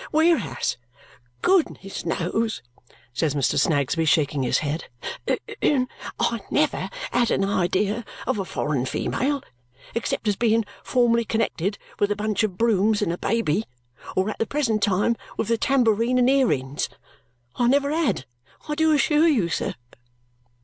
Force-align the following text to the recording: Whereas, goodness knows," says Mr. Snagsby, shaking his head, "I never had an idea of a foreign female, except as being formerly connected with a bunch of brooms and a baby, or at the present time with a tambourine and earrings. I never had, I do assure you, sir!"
Whereas, 0.09 0.77
goodness 1.43 2.07
knows," 2.07 2.63
says 3.13 3.35
Mr. 3.35 3.59
Snagsby, 3.59 4.05
shaking 4.05 4.41
his 4.41 4.57
head, 4.57 4.85
"I 5.61 6.41
never 6.49 6.89
had 7.11 7.29
an 7.29 7.43
idea 7.45 8.03
of 8.25 8.39
a 8.39 8.43
foreign 8.45 8.87
female, 8.87 9.43
except 9.93 10.27
as 10.27 10.35
being 10.35 10.65
formerly 10.83 11.23
connected 11.23 11.77
with 11.99 12.09
a 12.09 12.15
bunch 12.15 12.41
of 12.41 12.57
brooms 12.57 13.03
and 13.03 13.13
a 13.13 13.17
baby, 13.19 13.63
or 14.15 14.27
at 14.31 14.39
the 14.39 14.47
present 14.47 14.81
time 14.81 15.17
with 15.37 15.51
a 15.51 15.57
tambourine 15.59 16.17
and 16.17 16.31
earrings. 16.31 16.89
I 17.57 17.67
never 17.67 17.91
had, 17.91 18.25
I 18.67 18.73
do 18.73 18.93
assure 18.93 19.27
you, 19.27 19.49
sir!" 19.49 19.75